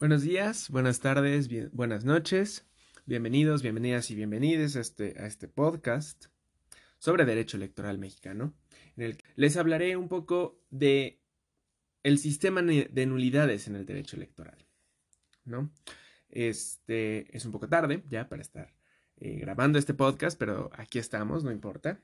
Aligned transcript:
Buenos 0.00 0.22
días, 0.22 0.70
buenas 0.70 1.00
tardes, 1.00 1.50
buenas 1.72 2.06
noches. 2.06 2.66
Bienvenidos, 3.04 3.60
bienvenidas 3.60 4.10
y 4.10 4.14
bienvenidos 4.14 4.74
a 4.76 4.80
este, 4.80 5.14
a 5.20 5.26
este 5.26 5.46
podcast 5.46 6.28
sobre 6.98 7.26
derecho 7.26 7.58
electoral 7.58 7.98
mexicano, 7.98 8.54
en 8.96 9.04
el 9.04 9.18
que 9.18 9.24
les 9.36 9.58
hablaré 9.58 9.98
un 9.98 10.08
poco 10.08 10.58
de 10.70 11.20
el 12.02 12.16
sistema 12.16 12.62
de 12.62 13.06
nulidades 13.06 13.68
en 13.68 13.76
el 13.76 13.84
derecho 13.84 14.16
electoral, 14.16 14.56
¿no? 15.44 15.70
Este 16.30 17.36
es 17.36 17.44
un 17.44 17.52
poco 17.52 17.68
tarde 17.68 18.02
ya 18.08 18.26
para 18.26 18.40
estar 18.40 18.72
eh, 19.18 19.36
grabando 19.36 19.78
este 19.78 19.92
podcast, 19.92 20.38
pero 20.38 20.70
aquí 20.72 20.98
estamos, 20.98 21.44
no 21.44 21.52
importa. 21.52 22.00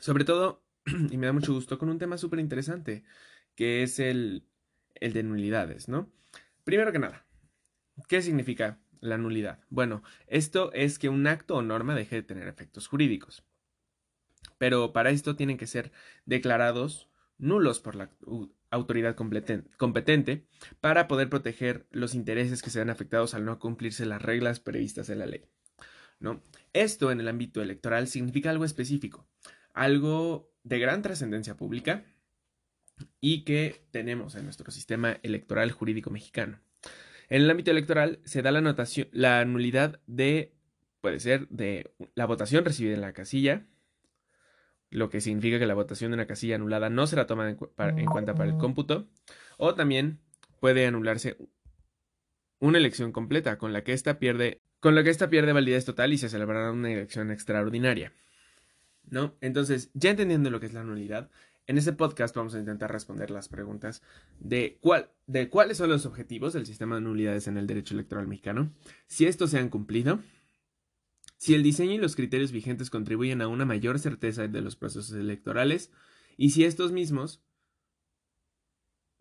Sobre 0.00 0.24
todo, 0.24 0.64
y 1.10 1.18
me 1.18 1.26
da 1.26 1.34
mucho 1.34 1.52
gusto, 1.52 1.76
con 1.78 1.90
un 1.90 1.98
tema 1.98 2.16
súper 2.16 2.38
interesante, 2.38 3.04
que 3.54 3.82
es 3.82 3.98
el, 3.98 4.46
el 4.94 5.12
de 5.12 5.22
nulidades, 5.22 5.86
¿no? 5.86 6.10
Primero 6.68 6.92
que 6.92 6.98
nada, 6.98 7.24
¿qué 8.08 8.20
significa 8.20 8.78
la 9.00 9.16
nulidad? 9.16 9.58
Bueno, 9.70 10.02
esto 10.26 10.70
es 10.74 10.98
que 10.98 11.08
un 11.08 11.26
acto 11.26 11.54
o 11.54 11.62
norma 11.62 11.94
deje 11.94 12.16
de 12.16 12.22
tener 12.22 12.46
efectos 12.46 12.88
jurídicos. 12.88 13.42
Pero 14.58 14.92
para 14.92 15.08
esto 15.08 15.34
tienen 15.34 15.56
que 15.56 15.66
ser 15.66 15.92
declarados 16.26 17.08
nulos 17.38 17.80
por 17.80 17.94
la 17.94 18.10
autoridad 18.68 19.16
competente 19.16 20.46
para 20.82 21.08
poder 21.08 21.30
proteger 21.30 21.86
los 21.90 22.14
intereses 22.14 22.60
que 22.60 22.68
sean 22.68 22.90
afectados 22.90 23.32
al 23.32 23.46
no 23.46 23.58
cumplirse 23.58 24.04
las 24.04 24.20
reglas 24.20 24.60
previstas 24.60 25.08
en 25.08 25.20
la 25.20 25.26
ley. 25.26 25.46
¿no? 26.20 26.42
Esto 26.74 27.10
en 27.10 27.20
el 27.20 27.28
ámbito 27.28 27.62
electoral 27.62 28.08
significa 28.08 28.50
algo 28.50 28.66
específico, 28.66 29.26
algo 29.72 30.52
de 30.64 30.78
gran 30.80 31.00
trascendencia 31.00 31.56
pública 31.56 32.04
y 33.20 33.44
que 33.44 33.86
tenemos 33.90 34.34
en 34.34 34.44
nuestro 34.44 34.70
sistema 34.70 35.18
electoral 35.22 35.70
jurídico 35.72 36.10
mexicano. 36.10 36.60
En 37.28 37.42
el 37.42 37.50
ámbito 37.50 37.70
electoral 37.70 38.20
se 38.24 38.42
da 38.42 38.50
la, 38.50 38.60
notación, 38.60 39.08
la 39.12 39.44
nulidad 39.44 40.00
de, 40.06 40.54
puede 41.00 41.20
ser, 41.20 41.46
de 41.48 41.90
la 42.14 42.26
votación 42.26 42.64
recibida 42.64 42.94
en 42.94 43.02
la 43.02 43.12
casilla, 43.12 43.66
lo 44.90 45.10
que 45.10 45.20
significa 45.20 45.58
que 45.58 45.66
la 45.66 45.74
votación 45.74 46.10
de 46.10 46.14
una 46.14 46.26
casilla 46.26 46.54
anulada 46.54 46.88
no 46.88 47.06
será 47.06 47.26
tomada 47.26 47.50
en, 47.50 47.58
en 47.98 48.06
cuenta 48.06 48.34
para 48.34 48.50
el 48.50 48.56
cómputo, 48.56 49.08
o 49.58 49.74
también 49.74 50.20
puede 50.60 50.86
anularse 50.86 51.36
una 52.58 52.78
elección 52.78 53.12
completa 53.12 53.58
con 53.58 53.72
la 53.72 53.84
que 53.84 53.92
ésta 53.92 54.18
pierde, 54.18 54.62
con 54.80 54.94
la 54.94 55.04
que 55.04 55.10
ésta 55.10 55.28
pierde 55.28 55.52
validez 55.52 55.84
total 55.84 56.12
y 56.12 56.18
se 56.18 56.28
celebrará 56.28 56.72
una 56.72 56.90
elección 56.90 57.30
extraordinaria. 57.30 58.12
¿No? 59.10 59.36
Entonces, 59.40 59.90
ya 59.94 60.10
entendiendo 60.10 60.50
lo 60.50 60.60
que 60.60 60.66
es 60.66 60.74
la 60.74 60.84
nulidad, 60.84 61.30
en 61.68 61.76
este 61.76 61.92
podcast 61.92 62.34
vamos 62.34 62.54
a 62.54 62.58
intentar 62.58 62.90
responder 62.90 63.30
las 63.30 63.48
preguntas 63.48 64.02
de, 64.40 64.78
cuál, 64.80 65.10
de 65.26 65.50
cuáles 65.50 65.76
son 65.76 65.90
los 65.90 66.06
objetivos 66.06 66.54
del 66.54 66.64
sistema 66.66 66.94
de 66.96 67.02
nulidades 67.02 67.46
en 67.46 67.58
el 67.58 67.66
derecho 67.66 67.94
electoral 67.94 68.26
mexicano, 68.26 68.72
si 69.06 69.26
estos 69.26 69.50
se 69.50 69.58
han 69.58 69.68
cumplido, 69.68 70.20
si 71.36 71.54
el 71.54 71.62
diseño 71.62 71.92
y 71.92 71.98
los 71.98 72.16
criterios 72.16 72.52
vigentes 72.52 72.88
contribuyen 72.88 73.42
a 73.42 73.48
una 73.48 73.66
mayor 73.66 73.98
certeza 73.98 74.48
de 74.48 74.60
los 74.62 74.76
procesos 74.76 75.12
electorales 75.12 75.92
y 76.38 76.50
si 76.50 76.64
estos 76.64 76.90
mismos, 76.90 77.44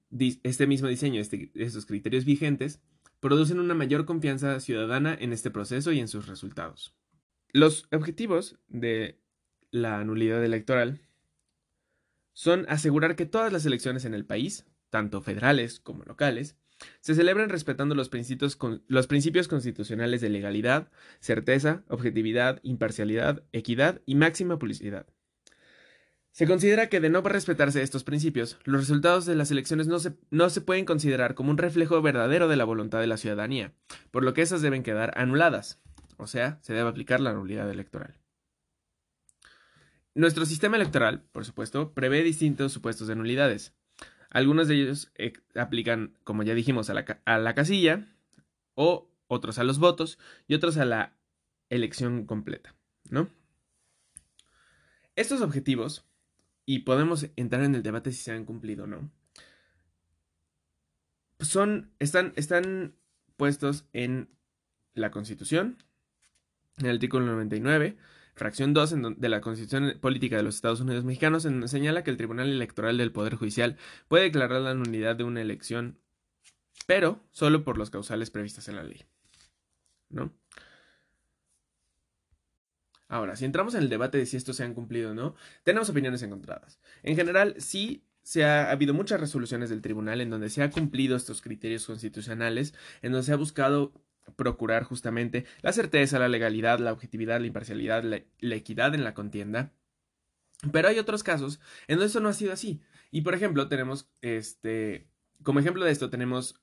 este 0.09 0.67
mismo 0.67 0.87
diseño, 0.87 1.19
este, 1.19 1.51
estos 1.53 1.85
criterios 1.85 2.23
vigentes, 2.23 2.81
producen 3.19 3.59
una 3.59 3.73
mayor 3.73 4.05
confianza 4.05 4.61
ciudadana 4.61 5.17
en 5.19 5.33
este 5.33 5.51
proceso 5.51 5.91
y 5.91 5.99
en 5.99 6.07
sus 6.07 6.27
resultados. 6.27 6.95
Los 7.51 7.89
objetivos 7.91 8.57
de 8.69 9.19
la 9.69 10.01
nulidad 10.05 10.43
electoral 10.45 11.06
son 12.37 12.67
asegurar 12.69 13.15
que 13.15 13.25
todas 13.25 13.51
las 13.51 13.65
elecciones 13.65 14.05
en 14.05 14.13
el 14.13 14.23
país, 14.23 14.67
tanto 14.91 15.21
federales 15.21 15.79
como 15.79 16.03
locales, 16.03 16.55
se 16.99 17.15
celebren 17.15 17.49
respetando 17.49 17.95
los 17.95 18.09
principios, 18.09 19.47
constitucionales 19.47 20.21
de 20.21 20.29
legalidad, 20.29 20.91
certeza, 21.19 21.83
objetividad, 21.87 22.59
imparcialidad, 22.61 23.41
equidad 23.53 24.03
y 24.05 24.13
máxima 24.13 24.59
publicidad. 24.59 25.07
Se 26.29 26.45
considera 26.45 26.89
que 26.89 26.99
de 26.99 27.09
no 27.09 27.23
respetarse 27.23 27.81
estos 27.81 28.03
principios, 28.03 28.59
los 28.65 28.81
resultados 28.81 29.25
de 29.25 29.33
las 29.33 29.49
elecciones 29.49 29.87
no 29.87 29.97
se, 29.97 30.13
no 30.29 30.51
se 30.51 30.61
pueden 30.61 30.85
considerar 30.85 31.33
como 31.33 31.49
un 31.49 31.57
reflejo 31.57 32.03
verdadero 32.03 32.47
de 32.47 32.55
la 32.55 32.65
voluntad 32.65 32.99
de 32.99 33.07
la 33.07 33.17
ciudadanía, 33.17 33.73
por 34.11 34.23
lo 34.23 34.35
que 34.35 34.43
esas 34.43 34.61
deben 34.61 34.83
quedar 34.83 35.11
anuladas, 35.17 35.81
o 36.17 36.27
sea, 36.27 36.59
se 36.61 36.73
debe 36.73 36.87
aplicar 36.87 37.19
la 37.19 37.33
nulidad 37.33 37.67
electoral. 37.71 38.19
Nuestro 40.17 40.47
sistema 40.47 40.77
electoral, 40.77 41.21
por 41.31 41.45
supuesto, 41.45 41.93
prevé 41.93 42.23
distintos 42.23 42.73
supuestos 42.73 43.07
de 43.07 43.15
nulidades. 43.15 43.75
Algunos 44.31 44.67
de 44.67 44.73
ellos 44.73 45.11
eh, 45.13 45.33
aplican, 45.53 46.17
como 46.23 46.41
ya 46.41 46.55
dijimos, 46.55 46.89
a 46.89 46.95
la, 46.95 47.53
casilla, 47.53 48.07
o 48.73 49.11
otros 49.27 49.59
a 49.59 49.63
los 49.63 49.77
votos, 49.77 50.17
y 50.47 50.55
otros 50.55 50.77
a 50.77 50.85
la 50.85 51.15
elección 51.69 52.25
completa, 52.25 52.73
¿no? 53.11 53.29
Estos 55.15 55.41
objetivos, 55.41 56.03
y 56.65 56.79
podemos 56.79 57.27
entrar 57.35 57.63
en 57.63 57.75
el 57.75 57.83
debate 57.83 58.11
si 58.11 58.23
se 58.23 58.31
han 58.31 58.45
cumplido 58.45 58.85
o 58.85 58.87
no, 58.87 59.11
son, 61.41 61.91
están, 61.99 62.33
están 62.37 62.95
puestos 63.35 63.85
en 63.93 64.29
la 64.95 65.11
Constitución, 65.11 65.83
en 66.79 66.87
el 66.87 66.95
artículo 66.95 67.27
99, 67.27 67.97
fracción 68.37 68.73
2 68.73 69.17
de 69.17 69.29
la 69.29 69.41
Constitución 69.41 69.97
Política 69.99 70.37
de 70.37 70.43
los 70.43 70.55
Estados 70.55 70.79
Unidos 70.79 71.03
Mexicanos 71.03 71.47
señala 71.65 72.03
que 72.03 72.11
el 72.11 72.17
Tribunal 72.17 72.49
Electoral 72.49 72.97
del 72.97 73.11
Poder 73.11 73.35
Judicial 73.35 73.77
puede 74.07 74.25
declarar 74.25 74.61
la 74.61 74.75
nulidad 74.75 75.15
de 75.15 75.23
una 75.23 75.41
elección, 75.41 75.99
pero 76.85 77.23
solo 77.31 77.63
por 77.63 77.77
los 77.77 77.89
causales 77.89 78.29
previstas 78.29 78.67
en 78.69 78.75
la 78.75 78.83
ley. 78.83 79.03
¿No? 80.09 80.31
Ahora, 83.09 83.35
si 83.35 83.45
entramos 83.45 83.73
en 83.73 83.83
el 83.83 83.89
debate 83.89 84.17
de 84.17 84.25
si 84.25 84.37
estos 84.37 84.57
se 84.57 84.63
han 84.63 84.73
cumplido 84.73 85.11
o 85.11 85.13
no, 85.13 85.35
tenemos 85.63 85.89
opiniones 85.89 86.21
encontradas. 86.21 86.79
En 87.03 87.15
general, 87.15 87.55
sí 87.57 88.05
se 88.21 88.43
ha, 88.43 88.69
habido 88.69 88.93
muchas 88.93 89.19
resoluciones 89.19 89.69
del 89.69 89.81
tribunal 89.81 90.21
en 90.21 90.29
donde 90.29 90.49
se 90.49 90.61
ha 90.61 90.69
cumplido 90.69 91.15
estos 91.15 91.41
criterios 91.41 91.85
constitucionales, 91.85 92.73
en 93.01 93.13
donde 93.13 93.25
se 93.25 93.33
ha 93.33 93.37
buscado 93.37 93.93
procurar 94.37 94.83
justamente 94.83 95.45
la 95.61 95.73
certeza, 95.73 96.19
la 96.19 96.29
legalidad, 96.29 96.79
la 96.79 96.93
objetividad, 96.93 97.41
la 97.41 97.47
imparcialidad, 97.47 98.03
la, 98.03 98.55
equidad 98.55 98.95
en 98.95 99.03
la 99.03 99.13
contienda. 99.13 99.73
Pero 100.71 100.87
hay 100.87 100.99
otros 100.99 101.23
casos 101.23 101.59
en 101.87 101.97
donde 101.97 102.07
eso 102.07 102.21
no 102.21 102.29
ha 102.29 102.33
sido 102.33 102.53
así. 102.53 102.81
Y 103.11 103.21
por 103.21 103.33
ejemplo, 103.33 103.67
tenemos 103.67 104.09
este, 104.21 105.09
como 105.43 105.59
ejemplo 105.59 105.83
de 105.83 105.91
esto 105.91 106.09
tenemos 106.09 106.61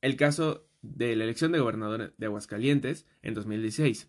el 0.00 0.16
caso 0.16 0.68
de 0.80 1.16
la 1.16 1.24
elección 1.24 1.52
de 1.52 1.58
gobernador 1.58 2.14
de 2.16 2.26
Aguascalientes 2.26 3.06
en 3.22 3.34
2016. 3.34 4.08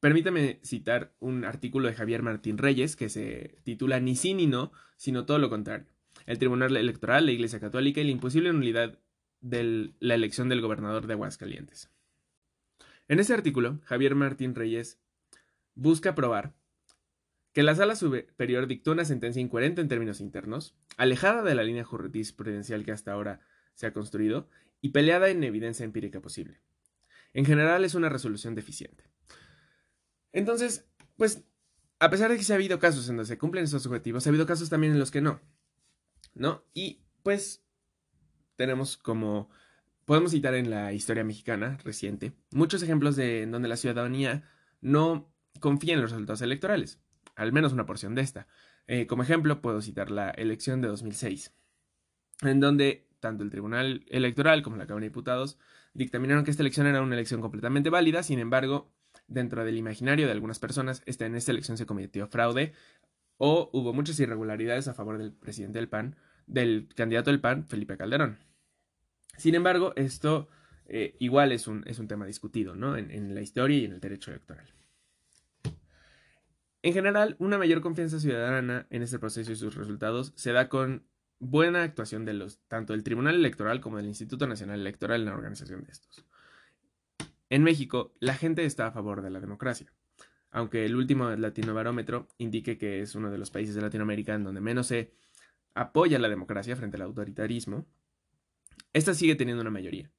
Permítame 0.00 0.60
citar 0.64 1.14
un 1.20 1.44
artículo 1.44 1.88
de 1.88 1.94
Javier 1.94 2.22
Martín 2.22 2.58
Reyes 2.58 2.96
que 2.96 3.08
se 3.08 3.58
titula 3.62 4.00
Ni 4.00 4.16
sí 4.16 4.34
ni 4.34 4.46
no, 4.46 4.72
sino 4.96 5.26
todo 5.26 5.38
lo 5.38 5.48
contrario. 5.48 5.86
El 6.26 6.38
Tribunal 6.38 6.76
Electoral, 6.76 7.26
la 7.26 7.32
Iglesia 7.32 7.60
Católica 7.60 8.00
y 8.00 8.04
la 8.04 8.10
imposible 8.10 8.52
nulidad 8.52 8.98
de 9.42 9.92
la 10.00 10.14
elección 10.14 10.48
del 10.48 10.62
gobernador 10.62 11.06
de 11.06 11.12
Aguascalientes. 11.12 11.90
En 13.08 13.20
ese 13.20 13.34
artículo, 13.34 13.80
Javier 13.84 14.14
Martín 14.14 14.54
Reyes 14.54 14.98
busca 15.74 16.14
probar 16.14 16.54
que 17.52 17.62
la 17.62 17.74
Sala 17.74 17.96
Superior 17.96 18.66
dictó 18.66 18.92
una 18.92 19.04
sentencia 19.04 19.42
incoherente 19.42 19.82
en 19.82 19.88
términos 19.88 20.20
internos, 20.20 20.74
alejada 20.96 21.42
de 21.42 21.54
la 21.54 21.64
línea 21.64 21.84
jurisprudencial 21.84 22.84
que 22.84 22.92
hasta 22.92 23.12
ahora 23.12 23.40
se 23.74 23.86
ha 23.86 23.92
construido 23.92 24.48
y 24.80 24.90
peleada 24.90 25.28
en 25.28 25.44
evidencia 25.44 25.84
empírica 25.84 26.20
posible. 26.20 26.60
En 27.34 27.44
general 27.44 27.84
es 27.84 27.94
una 27.94 28.08
resolución 28.08 28.54
deficiente. 28.54 29.04
Entonces, 30.32 30.86
pues, 31.16 31.44
a 31.98 32.10
pesar 32.10 32.30
de 32.30 32.36
que 32.36 32.44
se 32.44 32.52
ha 32.52 32.56
habido 32.56 32.78
casos 32.78 33.08
en 33.08 33.16
donde 33.16 33.28
se 33.28 33.38
cumplen 33.38 33.64
esos 33.64 33.84
objetivos, 33.86 34.26
ha 34.26 34.30
habido 34.30 34.46
casos 34.46 34.70
también 34.70 34.92
en 34.92 34.98
los 34.98 35.10
que 35.10 35.20
no. 35.20 35.40
¿No? 36.34 36.64
Y 36.72 37.02
pues 37.22 37.62
tenemos 38.56 38.96
como 38.96 39.50
podemos 40.04 40.32
citar 40.32 40.54
en 40.54 40.70
la 40.70 40.92
historia 40.92 41.24
mexicana 41.24 41.78
reciente 41.84 42.32
muchos 42.52 42.82
ejemplos 42.82 43.16
de 43.16 43.42
en 43.42 43.50
donde 43.50 43.68
la 43.68 43.76
ciudadanía 43.76 44.42
no 44.80 45.32
confía 45.60 45.94
en 45.94 46.00
los 46.00 46.10
resultados 46.10 46.42
electorales, 46.42 47.00
al 47.36 47.52
menos 47.52 47.72
una 47.72 47.86
porción 47.86 48.14
de 48.14 48.22
esta. 48.22 48.46
Eh, 48.86 49.06
como 49.06 49.22
ejemplo, 49.22 49.62
puedo 49.62 49.80
citar 49.80 50.10
la 50.10 50.30
elección 50.30 50.80
de 50.80 50.88
2006, 50.88 51.54
en 52.42 52.60
donde 52.60 53.08
tanto 53.20 53.44
el 53.44 53.50
Tribunal 53.50 54.04
Electoral 54.08 54.62
como 54.62 54.76
la 54.76 54.86
Cámara 54.86 55.04
de 55.04 55.10
Diputados 55.10 55.58
dictaminaron 55.94 56.44
que 56.44 56.50
esta 56.50 56.62
elección 56.62 56.86
era 56.86 57.00
una 57.00 57.14
elección 57.14 57.40
completamente 57.40 57.90
válida, 57.90 58.22
sin 58.22 58.38
embargo, 58.38 58.90
dentro 59.28 59.64
del 59.64 59.76
imaginario 59.76 60.26
de 60.26 60.32
algunas 60.32 60.58
personas, 60.58 61.02
esta, 61.06 61.26
en 61.26 61.36
esta 61.36 61.52
elección 61.52 61.78
se 61.78 61.86
cometió 61.86 62.26
fraude 62.26 62.72
o 63.36 63.70
hubo 63.72 63.92
muchas 63.92 64.18
irregularidades 64.20 64.88
a 64.88 64.94
favor 64.94 65.18
del 65.18 65.32
presidente 65.32 65.78
del 65.78 65.88
PAN, 65.88 66.16
del 66.52 66.88
candidato 66.94 67.30
del 67.30 67.40
PAN, 67.40 67.66
Felipe 67.66 67.96
Calderón. 67.96 68.38
Sin 69.36 69.54
embargo, 69.54 69.92
esto 69.96 70.48
eh, 70.86 71.16
igual 71.20 71.52
es 71.52 71.66
un, 71.66 71.82
es 71.86 71.98
un, 71.98 72.08
tema 72.08 72.26
discutido 72.26 72.74
¿no? 72.74 72.96
en, 72.96 73.34
la 73.34 73.40
historia 73.40 73.78
y 73.78 73.84
en 73.84 73.92
el 73.92 74.00
derecho 74.00 74.30
electoral. 74.30 74.74
En 76.82 76.92
general, 76.92 77.36
una 77.38 77.58
mayor 77.58 77.80
confianza 77.80 78.18
ciudadana 78.18 78.86
en 78.90 79.02
este 79.02 79.18
proceso 79.18 79.52
y 79.52 79.56
sus 79.56 79.76
resultados 79.76 80.32
se 80.34 80.52
da 80.52 80.68
con 80.68 81.06
buena 81.38 81.82
actuación 81.82 82.24
de 82.24 82.34
los, 82.34 82.60
tanto 82.68 82.92
del 82.92 83.04
Tribunal 83.04 83.36
Electoral 83.36 83.80
como 83.80 83.96
del 83.96 84.06
Instituto 84.06 84.46
Nacional 84.46 84.80
Electoral 84.80 85.20
en 85.20 85.26
la 85.26 85.34
organización 85.34 85.84
de 85.84 85.92
estos. 85.92 86.26
En 87.50 87.62
México, 87.62 88.14
la 88.18 88.34
gente 88.34 88.64
está 88.64 88.86
a 88.86 88.92
favor 88.92 89.22
de 89.22 89.30
la 89.30 89.40
democracia, 89.40 89.92
aunque 90.50 90.84
el 90.84 90.96
último 90.96 91.30
latinobarómetro 91.30 92.28
indique 92.38 92.78
que 92.78 93.00
es 93.00 93.14
uno 93.14 93.30
de 93.30 93.38
los 93.38 93.50
países 93.50 93.74
de 93.74 93.82
Latinoamérica 93.82 94.34
en 94.34 94.44
donde 94.44 94.60
menos 94.60 94.88
se 94.88 95.12
apoya 95.74 96.18
la 96.18 96.28
democracia 96.28 96.76
frente 96.76 96.96
al 96.96 97.02
autoritarismo, 97.02 97.86
esta 98.92 99.14
sigue 99.14 99.34
teniendo 99.34 99.62
una 99.62 99.70
mayoría. 99.70 100.10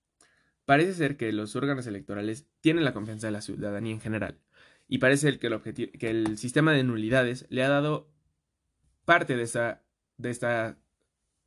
Parece 0.66 0.94
ser 0.94 1.18
que 1.18 1.32
los 1.32 1.56
órganos 1.56 1.88
electorales 1.88 2.48
tienen 2.62 2.86
la 2.86 2.94
confianza 2.94 3.28
de 3.28 3.34
la 3.34 3.42
ciudadanía 3.42 3.94
en 3.94 4.02
general, 4.02 4.40
y 4.88 5.00
parece 5.00 5.40
que 5.40 5.48
el, 5.48 5.62
que 5.62 6.10
el 6.10 6.38
sistema 6.38 6.74
de 6.74 6.84
nulidades 6.84 7.46
le 7.50 7.64
ha 7.64 7.70
dado 7.70 8.12
parte 9.06 9.36
de 9.36 9.44
esta, 9.44 9.84
de 10.18 10.30
esta 10.30 10.78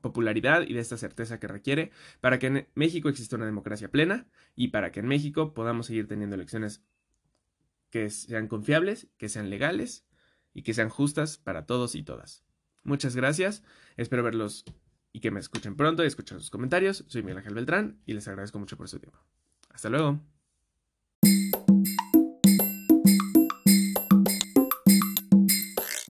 popularidad 0.00 0.62
y 0.62 0.74
de 0.74 0.80
esta 0.80 0.96
certeza 0.96 1.40
que 1.40 1.48
requiere 1.48 1.90
para 2.20 2.38
que 2.38 2.46
en 2.46 2.68
México 2.74 3.08
exista 3.08 3.36
una 3.36 3.46
democracia 3.46 3.90
plena 3.90 4.28
y 4.54 4.68
para 4.68 4.92
que 4.92 5.00
en 5.00 5.06
México 5.06 5.54
podamos 5.54 5.86
seguir 5.86 6.06
teniendo 6.06 6.36
elecciones 6.36 6.82
que 7.90 8.10
sean 8.10 8.48
confiables, 8.48 9.08
que 9.16 9.28
sean 9.28 9.50
legales 9.50 10.06
y 10.52 10.62
que 10.62 10.74
sean 10.74 10.88
justas 10.88 11.38
para 11.38 11.66
todos 11.66 11.94
y 11.94 12.02
todas. 12.02 12.45
Muchas 12.86 13.16
gracias, 13.16 13.64
espero 13.96 14.22
verlos 14.22 14.64
y 15.12 15.18
que 15.18 15.32
me 15.32 15.40
escuchen 15.40 15.76
pronto 15.76 16.04
y 16.04 16.06
escuchen 16.06 16.38
sus 16.38 16.50
comentarios. 16.50 17.04
Soy 17.08 17.22
Miguel 17.22 17.38
Ángel 17.38 17.54
Beltrán 17.54 18.00
y 18.06 18.12
les 18.12 18.28
agradezco 18.28 18.60
mucho 18.60 18.76
por 18.76 18.88
su 18.88 19.00
tiempo. 19.00 19.18
Hasta 19.70 19.90
luego. 19.90 20.20